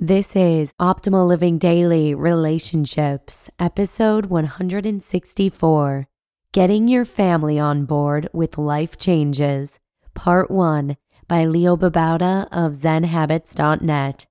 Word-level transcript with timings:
This 0.00 0.36
is 0.36 0.72
Optimal 0.80 1.26
Living 1.26 1.58
Daily 1.58 2.14
Relationships, 2.14 3.50
episode 3.58 4.26
164 4.26 6.06
Getting 6.52 6.86
Your 6.86 7.04
Family 7.04 7.58
on 7.58 7.84
Board 7.84 8.28
with 8.32 8.58
Life 8.58 8.96
Changes, 8.96 9.80
part 10.14 10.52
1 10.52 10.96
by 11.26 11.44
Leo 11.46 11.76
Babauta 11.76 12.46
of 12.52 12.74
ZenHabits.net. 12.74 14.26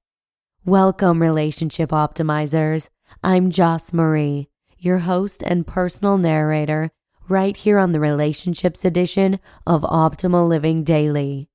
Welcome, 0.63 1.21
relationship 1.21 1.89
optimizers. 1.89 2.87
I'm 3.21 3.51
Joss 3.51 3.91
Marie, 3.91 4.47
your 4.77 4.99
host 4.99 5.43
and 5.45 5.67
personal 5.67 6.17
narrator, 6.17 6.91
right 7.27 7.57
here 7.57 7.77
on 7.77 7.91
the 7.91 7.99
Relationships 7.99 8.85
edition 8.85 9.37
of 9.65 9.81
Optimal 9.81 10.47
Living 10.47 10.85
Daily. 10.85 11.49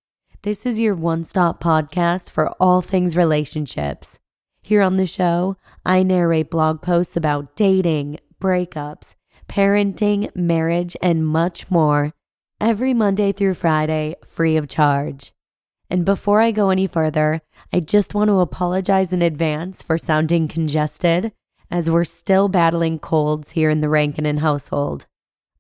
This 0.44 0.66
is 0.66 0.80
your 0.80 0.96
one 0.96 1.22
stop 1.22 1.62
podcast 1.62 2.28
for 2.28 2.48
all 2.58 2.82
things 2.82 3.16
relationships. 3.16 4.18
Here 4.60 4.82
on 4.82 4.96
the 4.96 5.06
show, 5.06 5.56
I 5.86 6.02
narrate 6.02 6.50
blog 6.50 6.82
posts 6.82 7.16
about 7.16 7.54
dating, 7.54 8.18
breakups, 8.40 9.14
parenting, 9.48 10.34
marriage, 10.34 10.96
and 11.00 11.24
much 11.24 11.70
more 11.70 12.12
every 12.60 12.92
Monday 12.92 13.30
through 13.30 13.54
Friday, 13.54 14.16
free 14.24 14.56
of 14.56 14.68
charge. 14.68 15.32
And 15.88 16.04
before 16.04 16.40
I 16.40 16.50
go 16.50 16.70
any 16.70 16.88
further, 16.88 17.42
I 17.72 17.78
just 17.78 18.12
want 18.12 18.26
to 18.26 18.40
apologize 18.40 19.12
in 19.12 19.22
advance 19.22 19.80
for 19.80 19.96
sounding 19.96 20.48
congested, 20.48 21.30
as 21.70 21.88
we're 21.88 22.02
still 22.02 22.48
battling 22.48 22.98
colds 22.98 23.52
here 23.52 23.70
in 23.70 23.80
the 23.80 23.88
Rankin 23.88 24.38
household. 24.38 25.06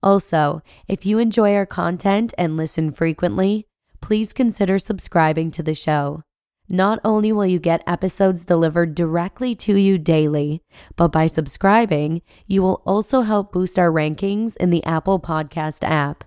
Also, 0.02 0.60
if 0.88 1.06
you 1.06 1.20
enjoy 1.20 1.54
our 1.54 1.66
content 1.66 2.34
and 2.36 2.56
listen 2.56 2.90
frequently, 2.90 3.68
please 4.02 4.34
consider 4.34 4.78
subscribing 4.78 5.50
to 5.52 5.62
the 5.62 5.74
show. 5.74 6.22
Not 6.68 7.00
only 7.04 7.32
will 7.32 7.46
you 7.46 7.58
get 7.58 7.82
episodes 7.86 8.44
delivered 8.44 8.94
directly 8.94 9.54
to 9.56 9.76
you 9.76 9.98
daily, 9.98 10.62
but 10.96 11.08
by 11.08 11.26
subscribing, 11.26 12.22
you 12.46 12.62
will 12.62 12.82
also 12.84 13.22
help 13.22 13.52
boost 13.52 13.78
our 13.78 13.90
rankings 13.90 14.56
in 14.58 14.70
the 14.70 14.84
Apple 14.84 15.20
Podcast 15.20 15.82
app. 15.82 16.24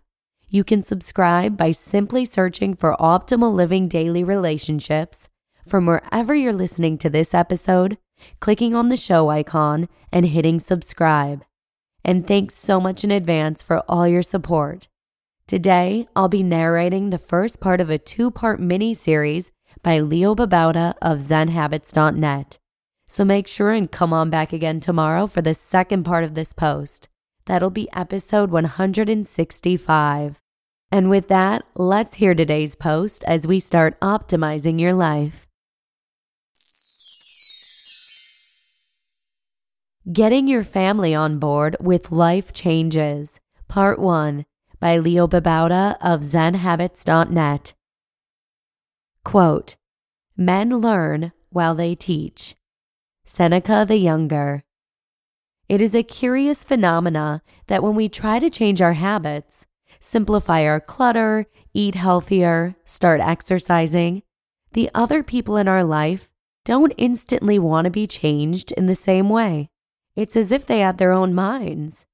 You 0.47 0.63
can 0.63 0.83
subscribe 0.83 1.57
by 1.57 1.71
simply 1.71 2.25
searching 2.25 2.75
for 2.75 2.95
Optimal 2.99 3.53
Living 3.53 3.87
Daily 3.87 4.23
Relationships 4.23 5.29
from 5.67 5.85
wherever 5.85 6.35
you're 6.35 6.53
listening 6.53 6.97
to 6.99 7.09
this 7.09 7.33
episode, 7.33 7.97
clicking 8.39 8.75
on 8.75 8.89
the 8.89 8.97
show 8.97 9.29
icon, 9.29 9.89
and 10.11 10.27
hitting 10.27 10.59
subscribe. 10.59 11.43
And 12.03 12.27
thanks 12.27 12.53
so 12.55 12.79
much 12.79 13.03
in 13.03 13.11
advance 13.11 13.63
for 13.63 13.79
all 13.89 14.07
your 14.07 14.21
support. 14.21 14.87
Today, 15.47 16.07
I'll 16.15 16.27
be 16.27 16.41
narrating 16.41 17.11
the 17.11 17.19
first 17.19 17.59
part 17.59 17.79
of 17.79 17.91
a 17.91 17.99
two 17.99 18.31
part 18.31 18.59
mini 18.59 18.95
series 18.95 19.51
by 19.83 19.99
Leo 19.99 20.33
Babauta 20.33 20.95
of 21.03 21.19
ZenHabits.net. 21.19 22.57
So 23.07 23.23
make 23.23 23.47
sure 23.47 23.69
and 23.69 23.91
come 23.91 24.11
on 24.11 24.31
back 24.31 24.51
again 24.51 24.79
tomorrow 24.79 25.27
for 25.27 25.43
the 25.43 25.53
second 25.53 26.03
part 26.03 26.23
of 26.23 26.33
this 26.33 26.51
post. 26.51 27.09
That'll 27.45 27.69
be 27.69 27.87
episode 27.93 28.49
165. 28.49 30.41
And 30.91 31.09
with 31.11 31.27
that, 31.27 31.63
let's 31.75 32.15
hear 32.15 32.33
today's 32.33 32.73
post 32.75 33.23
as 33.25 33.45
we 33.45 33.59
start 33.59 33.99
optimizing 33.99 34.81
your 34.81 34.93
life. 34.93 35.45
Getting 40.11 40.47
your 40.47 40.63
family 40.63 41.13
on 41.13 41.37
board 41.37 41.77
with 41.79 42.11
life 42.11 42.51
changes. 42.51 43.39
Part 43.67 43.99
1 43.99 44.45
by 44.79 44.97
Leo 44.97 45.27
Babauta 45.27 45.97
of 46.01 46.21
ZenHabits.net. 46.21 47.73
Quote, 49.23 49.75
Men 50.37 50.77
learn 50.77 51.31
while 51.49 51.75
they 51.75 51.95
teach. 51.95 52.55
Seneca 53.23 53.85
the 53.87 53.97
Younger. 53.97 54.63
It 55.67 55.81
is 55.81 55.95
a 55.95 56.03
curious 56.03 56.63
phenomena 56.63 57.41
that 57.67 57.81
when 57.81 57.95
we 57.95 58.07
try 58.07 58.37
to 58.39 58.49
change 58.49 58.81
our 58.81 58.93
habits, 58.93 59.65
simplify 59.99 60.63
our 60.65 60.79
clutter, 60.79 61.47
eat 61.73 61.95
healthier, 61.95 62.75
start 62.85 63.19
exercising, 63.19 64.21
the 64.73 64.89
other 64.93 65.23
people 65.23 65.57
in 65.57 65.67
our 65.67 65.83
life 65.83 66.29
don't 66.65 66.93
instantly 66.97 67.57
want 67.57 67.85
to 67.85 67.91
be 67.91 68.05
changed 68.05 68.71
in 68.73 68.85
the 68.85 68.95
same 68.95 69.29
way. 69.29 69.69
It's 70.15 70.35
as 70.35 70.51
if 70.51 70.65
they 70.65 70.79
had 70.79 70.97
their 70.97 71.11
own 71.11 71.33
minds. 71.33 72.05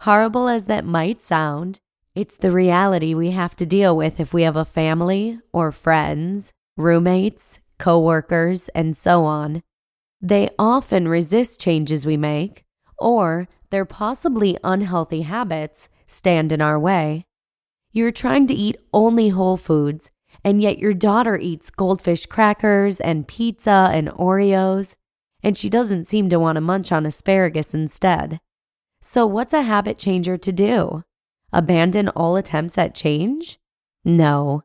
Horrible 0.00 0.48
as 0.48 0.66
that 0.66 0.84
might 0.84 1.22
sound, 1.22 1.80
it's 2.16 2.38
the 2.38 2.50
reality 2.50 3.12
we 3.12 3.32
have 3.32 3.54
to 3.56 3.66
deal 3.66 3.94
with 3.94 4.18
if 4.18 4.32
we 4.32 4.42
have 4.42 4.56
a 4.56 4.64
family 4.64 5.38
or 5.52 5.70
friends, 5.70 6.50
roommates, 6.74 7.60
coworkers, 7.78 8.70
and 8.70 8.96
so 8.96 9.24
on. 9.24 9.62
They 10.22 10.48
often 10.58 11.08
resist 11.08 11.60
changes 11.60 12.06
we 12.06 12.16
make, 12.16 12.64
or 12.98 13.48
their 13.68 13.84
possibly 13.84 14.56
unhealthy 14.64 15.22
habits 15.22 15.90
stand 16.06 16.52
in 16.52 16.62
our 16.62 16.78
way. 16.80 17.26
You're 17.92 18.12
trying 18.12 18.46
to 18.46 18.54
eat 18.54 18.80
only 18.94 19.28
whole 19.28 19.58
foods, 19.58 20.10
and 20.42 20.62
yet 20.62 20.78
your 20.78 20.94
daughter 20.94 21.36
eats 21.36 21.70
goldfish 21.70 22.24
crackers 22.24 22.98
and 22.98 23.28
pizza 23.28 23.90
and 23.92 24.08
Oreos, 24.08 24.94
and 25.42 25.58
she 25.58 25.68
doesn't 25.68 26.06
seem 26.06 26.30
to 26.30 26.40
want 26.40 26.56
to 26.56 26.62
munch 26.62 26.90
on 26.92 27.04
asparagus 27.04 27.74
instead. 27.74 28.40
So, 29.02 29.26
what's 29.26 29.52
a 29.52 29.62
habit 29.62 29.98
changer 29.98 30.38
to 30.38 30.52
do? 30.52 31.02
Abandon 31.52 32.08
all 32.10 32.36
attempts 32.36 32.76
at 32.76 32.94
change? 32.94 33.58
No. 34.04 34.62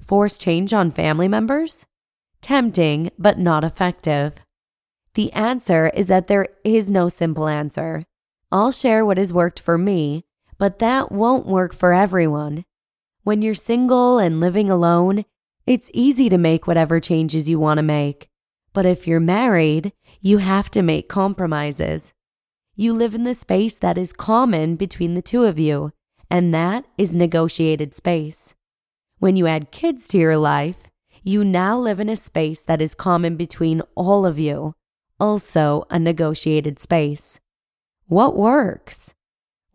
Force 0.00 0.38
change 0.38 0.72
on 0.72 0.90
family 0.90 1.28
members? 1.28 1.86
Tempting, 2.40 3.10
but 3.18 3.38
not 3.38 3.64
effective. 3.64 4.34
The 5.14 5.32
answer 5.32 5.90
is 5.94 6.06
that 6.06 6.28
there 6.28 6.48
is 6.64 6.90
no 6.90 7.08
simple 7.08 7.48
answer. 7.48 8.04
I'll 8.52 8.72
share 8.72 9.04
what 9.04 9.18
has 9.18 9.32
worked 9.32 9.58
for 9.58 9.76
me, 9.76 10.24
but 10.58 10.78
that 10.78 11.10
won't 11.10 11.46
work 11.46 11.74
for 11.74 11.92
everyone. 11.92 12.64
When 13.24 13.42
you're 13.42 13.54
single 13.54 14.18
and 14.18 14.40
living 14.40 14.70
alone, 14.70 15.24
it's 15.66 15.90
easy 15.92 16.28
to 16.28 16.38
make 16.38 16.66
whatever 16.66 17.00
changes 17.00 17.50
you 17.50 17.58
want 17.58 17.78
to 17.78 17.82
make. 17.82 18.28
But 18.72 18.86
if 18.86 19.06
you're 19.06 19.20
married, 19.20 19.92
you 20.20 20.38
have 20.38 20.70
to 20.70 20.82
make 20.82 21.08
compromises. 21.08 22.14
You 22.74 22.92
live 22.92 23.14
in 23.14 23.24
the 23.24 23.34
space 23.34 23.76
that 23.78 23.98
is 23.98 24.12
common 24.12 24.76
between 24.76 25.14
the 25.14 25.20
two 25.20 25.44
of 25.44 25.58
you, 25.58 25.92
and 26.30 26.52
that 26.52 26.84
is 26.96 27.12
negotiated 27.14 27.94
space. 27.94 28.54
When 29.18 29.36
you 29.36 29.46
add 29.46 29.70
kids 29.70 30.06
to 30.08 30.18
your 30.18 30.36
life, 30.36 30.90
you 31.22 31.44
now 31.44 31.76
live 31.78 32.00
in 32.00 32.08
a 32.08 32.16
space 32.16 32.62
that 32.62 32.80
is 32.80 32.94
common 32.94 33.36
between 33.36 33.82
all 33.94 34.24
of 34.24 34.38
you, 34.38 34.74
also 35.18 35.84
a 35.90 35.98
negotiated 35.98 36.78
space. 36.78 37.40
What 38.06 38.36
works? 38.36 39.14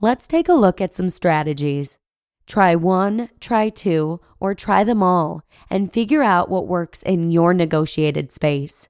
Let's 0.01 0.27
take 0.27 0.49
a 0.49 0.53
look 0.53 0.81
at 0.81 0.93
some 0.93 1.09
strategies. 1.09 1.97
Try 2.45 2.75
one, 2.75 3.29
try 3.39 3.69
two, 3.69 4.19
or 4.39 4.53
try 4.55 4.83
them 4.83 5.01
all 5.01 5.43
and 5.69 5.93
figure 5.93 6.23
out 6.23 6.49
what 6.49 6.67
works 6.67 7.01
in 7.03 7.31
your 7.31 7.53
negotiated 7.53 8.31
space. 8.31 8.89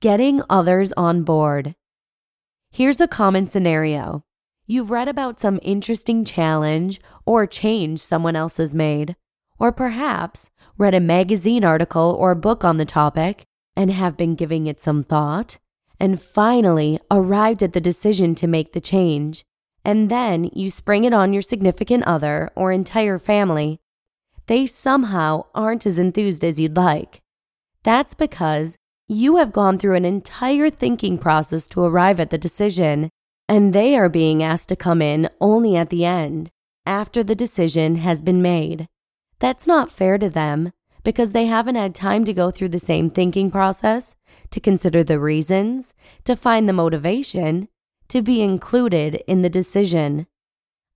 Getting 0.00 0.42
others 0.50 0.92
on 0.92 1.22
board. 1.22 1.74
Here's 2.70 3.00
a 3.00 3.08
common 3.08 3.46
scenario. 3.46 4.24
You've 4.66 4.90
read 4.90 5.08
about 5.08 5.40
some 5.40 5.60
interesting 5.62 6.24
challenge 6.24 7.00
or 7.26 7.46
change 7.46 8.00
someone 8.00 8.34
else 8.34 8.56
has 8.56 8.74
made, 8.74 9.14
or 9.58 9.72
perhaps 9.72 10.50
read 10.78 10.94
a 10.94 11.00
magazine 11.00 11.64
article 11.64 12.16
or 12.18 12.34
book 12.34 12.64
on 12.64 12.78
the 12.78 12.84
topic 12.84 13.44
and 13.76 13.90
have 13.90 14.16
been 14.16 14.34
giving 14.34 14.66
it 14.66 14.80
some 14.80 15.02
thought. 15.04 15.58
and 16.00 16.20
finally 16.20 16.98
arrived 17.10 17.62
at 17.62 17.72
the 17.72 17.80
decision 17.80 18.34
to 18.34 18.46
make 18.46 18.72
the 18.72 18.80
change, 18.80 19.44
and 19.84 20.10
then 20.10 20.50
you 20.52 20.70
spring 20.70 21.04
it 21.04 21.14
on 21.14 21.32
your 21.32 21.42
significant 21.42 22.04
other 22.04 22.50
or 22.54 22.72
entire 22.72 23.18
family, 23.18 23.78
they 24.46 24.66
somehow 24.66 25.44
aren't 25.54 25.86
as 25.86 25.98
enthused 25.98 26.44
as 26.44 26.60
you'd 26.60 26.76
like. 26.76 27.20
That's 27.82 28.14
because 28.14 28.76
you 29.06 29.36
have 29.36 29.52
gone 29.52 29.78
through 29.78 29.94
an 29.94 30.04
entire 30.04 30.70
thinking 30.70 31.18
process 31.18 31.68
to 31.68 31.84
arrive 31.84 32.18
at 32.20 32.30
the 32.30 32.38
decision, 32.38 33.10
and 33.48 33.72
they 33.72 33.96
are 33.96 34.08
being 34.08 34.42
asked 34.42 34.68
to 34.70 34.76
come 34.76 35.02
in 35.02 35.28
only 35.40 35.76
at 35.76 35.90
the 35.90 36.04
end, 36.04 36.50
after 36.86 37.22
the 37.22 37.34
decision 37.34 37.96
has 37.96 38.22
been 38.22 38.42
made. 38.42 38.88
That's 39.38 39.66
not 39.66 39.90
fair 39.90 40.18
to 40.18 40.30
them 40.30 40.72
because 41.02 41.32
they 41.32 41.46
haven't 41.46 41.74
had 41.74 41.94
time 41.94 42.24
to 42.24 42.32
go 42.32 42.50
through 42.50 42.70
the 42.70 42.78
same 42.78 43.10
thinking 43.10 43.50
process, 43.50 44.16
to 44.50 44.58
consider 44.58 45.04
the 45.04 45.20
reasons, 45.20 45.94
to 46.24 46.34
find 46.34 46.68
the 46.68 46.72
motivation, 46.72 47.68
to 48.08 48.22
be 48.22 48.40
included 48.40 49.22
in 49.26 49.42
the 49.42 49.50
decision. 49.50 50.26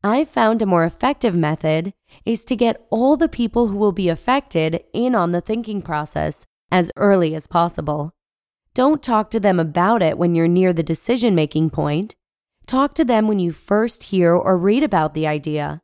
I've 0.02 0.28
found 0.28 0.62
a 0.62 0.66
more 0.66 0.84
effective 0.84 1.34
method 1.34 1.92
is 2.24 2.44
to 2.46 2.56
get 2.56 2.86
all 2.88 3.16
the 3.16 3.28
people 3.28 3.66
who 3.66 3.76
will 3.76 3.92
be 3.92 4.08
affected 4.08 4.82
in 4.92 5.14
on 5.14 5.32
the 5.32 5.40
thinking 5.40 5.82
process 5.82 6.46
as 6.70 6.92
early 6.96 7.34
as 7.34 7.46
possible. 7.46 8.12
Don't 8.74 9.02
talk 9.02 9.30
to 9.30 9.40
them 9.40 9.58
about 9.58 10.02
it 10.02 10.16
when 10.16 10.34
you're 10.34 10.48
near 10.48 10.72
the 10.72 10.82
decision 10.82 11.34
making 11.34 11.70
point. 11.70 12.14
Talk 12.68 12.92
to 12.96 13.04
them 13.04 13.26
when 13.26 13.38
you 13.38 13.50
first 13.50 14.04
hear 14.04 14.34
or 14.34 14.58
read 14.58 14.82
about 14.82 15.14
the 15.14 15.26
idea. 15.26 15.80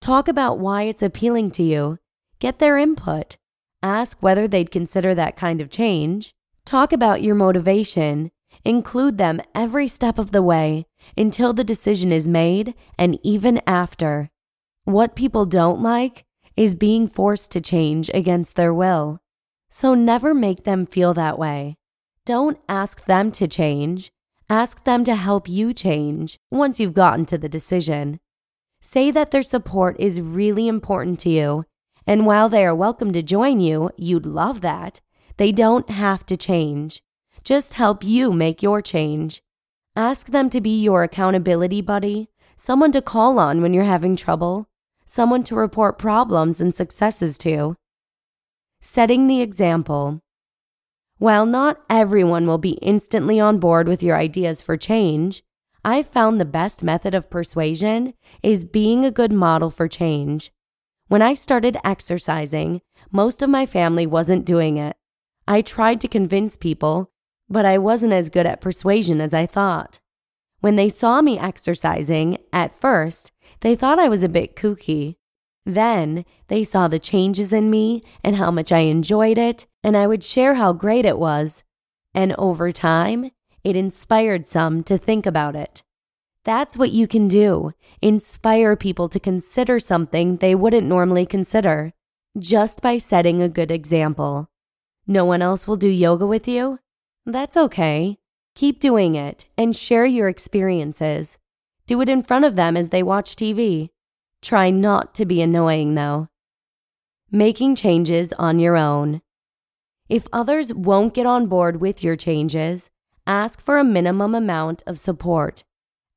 Talk 0.00 0.28
about 0.28 0.58
why 0.58 0.84
it's 0.84 1.02
appealing 1.02 1.50
to 1.50 1.62
you. 1.62 1.98
Get 2.38 2.58
their 2.58 2.78
input. 2.78 3.36
Ask 3.82 4.22
whether 4.22 4.48
they'd 4.48 4.70
consider 4.70 5.14
that 5.14 5.36
kind 5.36 5.60
of 5.60 5.68
change. 5.68 6.32
Talk 6.64 6.90
about 6.90 7.20
your 7.20 7.34
motivation. 7.34 8.30
Include 8.64 9.18
them 9.18 9.42
every 9.54 9.86
step 9.86 10.18
of 10.18 10.32
the 10.32 10.40
way 10.40 10.86
until 11.18 11.52
the 11.52 11.64
decision 11.64 12.10
is 12.10 12.26
made 12.26 12.72
and 12.98 13.18
even 13.22 13.60
after. 13.66 14.30
What 14.84 15.14
people 15.14 15.44
don't 15.44 15.82
like 15.82 16.24
is 16.56 16.74
being 16.74 17.08
forced 17.08 17.50
to 17.50 17.60
change 17.60 18.10
against 18.14 18.56
their 18.56 18.72
will. 18.72 19.20
So 19.68 19.92
never 19.92 20.32
make 20.32 20.64
them 20.64 20.86
feel 20.86 21.12
that 21.12 21.38
way. 21.38 21.76
Don't 22.24 22.58
ask 22.70 23.04
them 23.04 23.32
to 23.32 23.46
change. 23.46 24.12
Ask 24.52 24.84
them 24.84 25.02
to 25.04 25.14
help 25.14 25.48
you 25.48 25.72
change 25.72 26.38
once 26.50 26.78
you've 26.78 26.92
gotten 26.92 27.24
to 27.24 27.38
the 27.38 27.48
decision. 27.48 28.20
Say 28.82 29.10
that 29.10 29.30
their 29.30 29.42
support 29.42 29.98
is 29.98 30.20
really 30.20 30.68
important 30.68 31.18
to 31.20 31.30
you, 31.30 31.64
and 32.06 32.26
while 32.26 32.50
they 32.50 32.62
are 32.66 32.74
welcome 32.74 33.14
to 33.14 33.22
join 33.22 33.60
you, 33.60 33.88
you'd 33.96 34.26
love 34.26 34.60
that. 34.60 35.00
They 35.38 35.52
don't 35.52 35.88
have 35.88 36.26
to 36.26 36.36
change. 36.36 37.02
Just 37.42 37.72
help 37.72 38.04
you 38.04 38.30
make 38.30 38.62
your 38.62 38.82
change. 38.82 39.40
Ask 39.96 40.26
them 40.26 40.50
to 40.50 40.60
be 40.60 40.82
your 40.82 41.02
accountability 41.02 41.80
buddy, 41.80 42.28
someone 42.54 42.92
to 42.92 43.00
call 43.00 43.38
on 43.38 43.62
when 43.62 43.72
you're 43.72 43.84
having 43.84 44.16
trouble, 44.16 44.68
someone 45.06 45.44
to 45.44 45.54
report 45.54 45.98
problems 45.98 46.60
and 46.60 46.74
successes 46.74 47.38
to 47.38 47.74
setting 48.82 49.28
the 49.28 49.40
example. 49.40 50.21
While 51.22 51.46
not 51.46 51.80
everyone 51.88 52.48
will 52.48 52.58
be 52.58 52.80
instantly 52.82 53.38
on 53.38 53.60
board 53.60 53.86
with 53.86 54.02
your 54.02 54.16
ideas 54.16 54.60
for 54.60 54.76
change, 54.76 55.44
I've 55.84 56.08
found 56.08 56.40
the 56.40 56.44
best 56.44 56.82
method 56.82 57.14
of 57.14 57.30
persuasion 57.30 58.14
is 58.42 58.64
being 58.64 59.04
a 59.04 59.12
good 59.12 59.32
model 59.32 59.70
for 59.70 59.86
change. 59.86 60.50
When 61.06 61.22
I 61.22 61.34
started 61.34 61.76
exercising, 61.84 62.80
most 63.12 63.40
of 63.40 63.48
my 63.48 63.66
family 63.66 64.04
wasn't 64.04 64.44
doing 64.44 64.78
it. 64.78 64.96
I 65.46 65.62
tried 65.62 66.00
to 66.00 66.08
convince 66.08 66.56
people, 66.56 67.12
but 67.48 67.64
I 67.64 67.78
wasn't 67.78 68.14
as 68.14 68.28
good 68.28 68.44
at 68.44 68.60
persuasion 68.60 69.20
as 69.20 69.32
I 69.32 69.46
thought. 69.46 70.00
When 70.58 70.74
they 70.74 70.88
saw 70.88 71.22
me 71.22 71.38
exercising, 71.38 72.38
at 72.52 72.74
first, 72.74 73.30
they 73.60 73.76
thought 73.76 74.00
I 74.00 74.08
was 74.08 74.24
a 74.24 74.28
bit 74.28 74.56
kooky. 74.56 75.18
Then 75.64 76.24
they 76.48 76.64
saw 76.64 76.88
the 76.88 76.98
changes 76.98 77.52
in 77.52 77.70
me 77.70 78.02
and 78.24 78.36
how 78.36 78.50
much 78.50 78.72
I 78.72 78.80
enjoyed 78.80 79.38
it, 79.38 79.66
and 79.84 79.96
I 79.96 80.06
would 80.06 80.24
share 80.24 80.54
how 80.54 80.72
great 80.72 81.04
it 81.04 81.18
was. 81.18 81.62
And 82.14 82.34
over 82.36 82.72
time, 82.72 83.30
it 83.62 83.76
inspired 83.76 84.48
some 84.48 84.82
to 84.84 84.98
think 84.98 85.24
about 85.24 85.54
it. 85.54 85.82
That's 86.44 86.76
what 86.76 86.90
you 86.90 87.06
can 87.06 87.28
do 87.28 87.72
inspire 88.00 88.74
people 88.74 89.08
to 89.08 89.20
consider 89.20 89.78
something 89.78 90.36
they 90.36 90.56
wouldn't 90.56 90.88
normally 90.88 91.24
consider, 91.24 91.92
just 92.36 92.82
by 92.82 92.96
setting 92.96 93.40
a 93.40 93.48
good 93.48 93.70
example. 93.70 94.50
No 95.06 95.24
one 95.24 95.40
else 95.40 95.68
will 95.68 95.76
do 95.76 95.88
yoga 95.88 96.26
with 96.26 96.48
you? 96.48 96.80
That's 97.24 97.56
okay. 97.56 98.18
Keep 98.56 98.80
doing 98.80 99.14
it 99.14 99.46
and 99.56 99.76
share 99.76 100.04
your 100.04 100.28
experiences. 100.28 101.38
Do 101.86 102.00
it 102.00 102.08
in 102.08 102.22
front 102.22 102.44
of 102.44 102.56
them 102.56 102.76
as 102.76 102.88
they 102.88 103.04
watch 103.04 103.36
TV. 103.36 103.90
Try 104.42 104.70
not 104.70 105.14
to 105.14 105.24
be 105.24 105.40
annoying, 105.40 105.94
though. 105.94 106.26
Making 107.30 107.76
changes 107.76 108.32
on 108.34 108.58
your 108.58 108.76
own. 108.76 109.22
If 110.08 110.26
others 110.32 110.74
won't 110.74 111.14
get 111.14 111.26
on 111.26 111.46
board 111.46 111.80
with 111.80 112.02
your 112.02 112.16
changes, 112.16 112.90
ask 113.24 113.60
for 113.60 113.78
a 113.78 113.84
minimum 113.84 114.34
amount 114.34 114.82
of 114.84 114.98
support. 114.98 115.62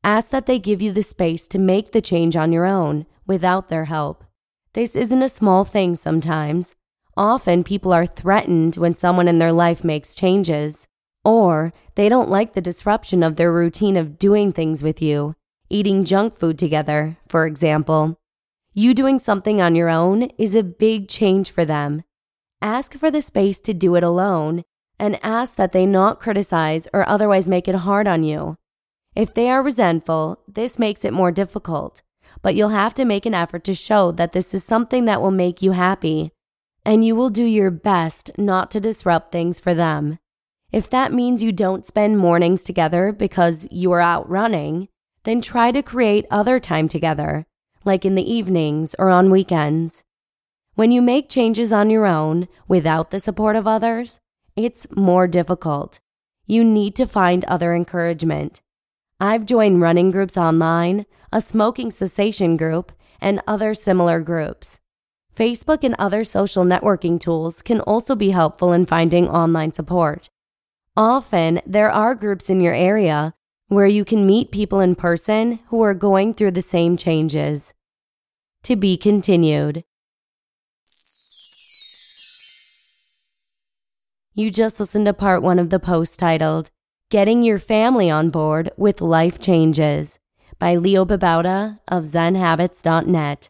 Ask 0.04 0.32
that 0.32 0.48
they 0.48 0.58
give 0.58 0.82
you 0.82 0.92
the 0.92 1.04
space 1.04 1.48
to 1.50 1.60
make 1.60 1.92
the 1.92 2.02
change 2.02 2.36
on 2.36 2.52
your 2.52 2.66
own 2.66 3.06
without 3.28 3.70
their 3.70 3.86
help. 3.86 4.24
This 4.74 4.96
isn't 4.96 5.22
a 5.22 5.30
small 5.30 5.64
thing 5.64 5.94
sometimes. 5.94 6.74
Often 7.16 7.64
people 7.64 7.94
are 7.94 8.08
threatened 8.08 8.76
when 8.76 8.96
someone 8.96 9.28
in 9.28 9.38
their 9.38 9.54
life 9.54 9.84
makes 9.84 10.16
changes, 10.16 10.88
or 11.24 11.74
they 11.94 12.10
don't 12.10 12.30
like 12.30 12.54
the 12.54 12.62
disruption 12.62 13.22
of 13.22 13.36
their 13.36 13.54
routine 13.54 13.96
of 13.96 14.18
doing 14.18 14.52
things 14.52 14.84
with 14.84 15.00
you 15.00 15.36
eating 15.70 16.06
junk 16.06 16.34
food 16.34 16.58
together, 16.58 17.18
for 17.28 17.46
example. 17.46 18.20
You 18.74 18.94
doing 18.94 19.20
something 19.20 19.62
on 19.62 19.76
your 19.76 19.90
own 19.90 20.30
is 20.38 20.56
a 20.56 20.64
big 20.64 21.08
change 21.08 21.52
for 21.52 21.66
them. 21.66 22.04
Ask 22.62 22.94
for 22.94 23.10
the 23.10 23.22
space 23.22 23.60
to 23.62 23.74
do 23.74 23.96
it 23.96 24.04
alone 24.04 24.64
and 25.00 25.20
ask 25.24 25.56
that 25.58 25.72
they 25.72 25.86
not 25.86 26.20
criticize 26.20 26.88
or 26.94 27.08
otherwise 27.08 27.48
make 27.48 27.68
it 27.68 27.76
hard 27.76 28.08
on 28.08 28.24
you. 28.24 28.58
If 29.16 29.34
they 29.34 29.50
are 29.50 29.64
resentful, 29.64 30.40
this 30.48 30.78
makes 30.78 31.06
it 31.06 31.14
more 31.14 31.32
difficult, 31.32 32.02
but 32.42 32.56
you'll 32.56 32.70
have 32.70 32.94
to 32.96 33.06
make 33.06 33.26
an 33.26 33.34
effort 33.34 33.64
to 33.66 33.74
show 33.74 34.12
that 34.12 34.34
this 34.34 34.54
is 34.54 34.64
something 34.64 35.06
that 35.06 35.22
will 35.22 35.32
make 35.32 35.62
you 35.62 35.72
happy, 35.72 36.32
and 36.84 37.06
you 37.06 37.16
will 37.16 37.30
do 37.30 37.46
your 37.46 37.72
best 37.72 38.32
not 38.38 38.70
to 38.72 38.80
disrupt 38.80 39.32
things 39.32 39.60
for 39.60 39.74
them. 39.74 40.20
If 40.72 40.90
that 40.90 41.14
means 41.14 41.42
you 41.42 41.54
don't 41.54 41.86
spend 41.86 42.18
mornings 42.18 42.64
together 42.64 43.14
because 43.14 43.68
you 43.72 43.92
are 43.94 44.02
out 44.02 44.30
running, 44.30 44.90
then 45.26 45.42
try 45.42 45.72
to 45.72 45.84
create 45.84 46.26
other 46.32 46.60
time 46.60 46.88
together, 46.88 47.46
like 47.84 48.06
in 48.06 48.16
the 48.16 48.34
evenings 48.34 48.96
or 48.98 49.10
on 49.10 49.30
weekends. 49.30 50.04
When 50.76 50.92
you 50.92 51.02
make 51.02 51.30
changes 51.30 51.74
on 51.74 51.90
your 51.90 52.06
own 52.06 52.48
without 52.68 53.12
the 53.12 53.20
support 53.20 53.56
of 53.56 53.68
others, 53.68 54.20
it's 54.56 54.88
more 54.96 55.28
difficult. 55.28 56.00
You 56.46 56.64
need 56.64 56.96
to 56.96 57.06
find 57.06 57.44
other 57.46 57.74
encouragement. 57.74 58.62
I've 59.20 59.46
joined 59.46 59.82
running 59.82 60.12
groups 60.12 60.38
online, 60.38 61.06
a 61.32 61.42
smoking 61.42 61.92
cessation 61.92 62.58
group, 62.58 62.92
and 63.20 63.42
other 63.48 63.74
similar 63.74 64.22
groups. 64.22 64.80
Facebook 65.36 65.84
and 65.84 65.96
other 65.98 66.24
social 66.24 66.64
networking 66.64 67.20
tools 67.20 67.62
can 67.62 67.80
also 67.82 68.16
be 68.16 68.30
helpful 68.30 68.72
in 68.74 68.86
finding 68.86 69.28
online 69.28 69.72
support. 69.72 70.30
Often, 70.96 71.62
there 71.66 71.92
are 71.92 72.16
groups 72.16 72.50
in 72.50 72.62
your 72.62 72.74
area 72.74 73.34
where 73.68 73.88
you 73.88 74.06
can 74.06 74.28
meet 74.28 74.52
people 74.52 74.80
in 74.80 74.96
person 74.96 75.60
who 75.68 75.82
are 75.82 75.94
going 75.94 76.34
through 76.34 76.52
the 76.52 76.62
same 76.62 76.98
changes. 76.98 77.74
To 78.64 78.76
be 78.76 78.98
continued. 78.98 79.84
You 84.34 84.52
just 84.52 84.80
listened 84.80 85.06
to 85.06 85.14
part 85.14 85.42
one 85.42 85.60
of 85.60 85.70
the 85.70 85.80
post 85.80 86.20
titled, 86.20 86.70
Getting 87.10 87.42
Your 87.42 87.58
Family 87.58 88.10
on 88.10 88.30
Board 88.30 88.70
with 88.76 89.00
Life 89.02 89.40
Changes 89.40 90.20
by 90.60 90.76
Leo 90.76 91.06
Babauta 91.06 91.80
of 91.88 92.04
ZenHabits.net. 92.04 93.50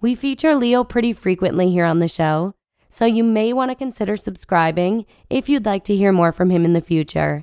We 0.00 0.14
feature 0.14 0.54
Leo 0.54 0.84
pretty 0.84 1.12
frequently 1.12 1.70
here 1.70 1.84
on 1.84 1.98
the 1.98 2.06
show, 2.06 2.54
so 2.88 3.04
you 3.04 3.24
may 3.24 3.52
want 3.52 3.72
to 3.72 3.74
consider 3.74 4.16
subscribing 4.16 5.06
if 5.28 5.48
you'd 5.48 5.66
like 5.66 5.82
to 5.84 5.96
hear 5.96 6.12
more 6.12 6.30
from 6.30 6.50
him 6.50 6.64
in 6.64 6.72
the 6.72 6.80
future. 6.80 7.42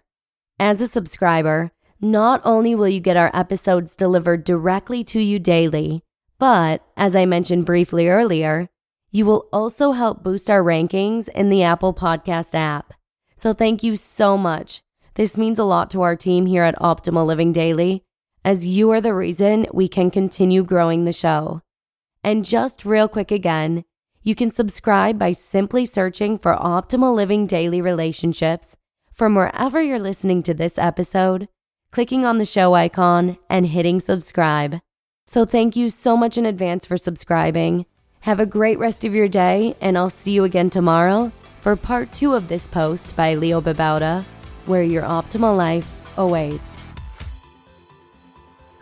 As 0.58 0.80
a 0.80 0.88
subscriber, 0.88 1.72
not 2.00 2.40
only 2.46 2.74
will 2.74 2.88
you 2.88 3.02
get 3.02 3.18
our 3.18 3.30
episodes 3.34 3.98
delivered 3.98 4.46
directly 4.46 5.04
to 5.04 5.20
you 5.20 5.38
daily, 5.38 6.02
but 6.40 6.82
as 6.96 7.14
I 7.14 7.26
mentioned 7.26 7.66
briefly 7.66 8.08
earlier, 8.08 8.70
you 9.12 9.26
will 9.26 9.50
also 9.52 9.92
help 9.92 10.24
boost 10.24 10.50
our 10.50 10.64
rankings 10.64 11.28
in 11.28 11.50
the 11.50 11.64
Apple 11.64 11.94
Podcast 11.94 12.56
app. 12.56 12.94
So 13.36 13.54
thank 13.54 13.84
you 13.84 13.98
so 13.98 14.38
much. 14.38 14.82
This 15.16 15.38
means 15.38 15.60
a 15.60 15.66
lot 15.66 15.92
to 15.92 16.04
our 16.04 16.16
team 16.16 16.46
here 16.46 16.64
at 16.64 16.80
Optimal 16.80 17.26
Living 17.26 17.52
Daily, 17.52 18.04
as 18.46 18.66
you 18.66 18.92
are 18.92 19.02
the 19.02 19.14
reason 19.14 19.68
we 19.74 19.90
can 19.90 20.10
continue 20.10 20.64
growing 20.64 21.04
the 21.04 21.12
show. 21.12 21.62
And 22.26 22.44
just 22.44 22.86
real 22.86 23.08
quick 23.08 23.30
again, 23.30 23.86
you 24.24 24.34
can 24.34 24.50
subscribe 24.50 25.20
by 25.20 25.32
simply 25.32 25.86
searching 25.86 26.40
for 26.40 26.56
Optimal 26.56 27.14
Living 27.14 27.46
Daily 27.46 27.84
Relationships 27.84 28.76
from 29.12 29.36
wherever 29.36 29.80
you're 29.80 30.00
listening 30.00 30.42
to 30.42 30.56
this 30.56 30.80
episode, 30.80 31.48
clicking 31.92 32.26
on 32.26 32.40
the 32.40 32.44
show 32.44 32.74
icon, 32.74 33.38
and 33.48 33.68
hitting 33.68 34.00
subscribe. 34.00 34.80
So 35.28 35.46
thank 35.46 35.76
you 35.76 35.92
so 35.92 36.18
much 36.18 36.36
in 36.36 36.48
advance 36.48 36.88
for 36.88 36.98
subscribing. 36.98 37.86
Have 38.22 38.40
a 38.40 38.48
great 38.48 38.80
rest 38.80 39.06
of 39.06 39.14
your 39.14 39.28
day, 39.28 39.76
and 39.80 39.96
I'll 39.96 40.10
see 40.10 40.32
you 40.32 40.46
again 40.46 40.72
tomorrow 40.72 41.32
for 41.62 41.76
part 41.76 42.12
two 42.12 42.34
of 42.34 42.48
this 42.48 42.68
post 42.68 43.16
by 43.16 43.36
Leo 43.36 43.62
Babauta 43.62 44.24
where 44.66 44.82
your 44.82 45.04
optimal 45.04 45.56
life 45.56 46.18
awaits. 46.18 46.75